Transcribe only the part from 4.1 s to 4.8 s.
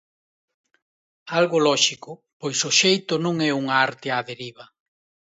á deriva.